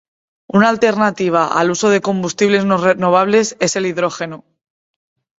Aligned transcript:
Una 0.47 0.67
alternativa 0.69 1.45
al 1.59 1.69
uso 1.69 1.89
de 1.91 2.01
combustibles 2.01 2.65
no 2.65 2.77
renovables 2.79 3.55
es 3.59 3.75
el 3.75 3.85
hidrógeno. 3.85 4.43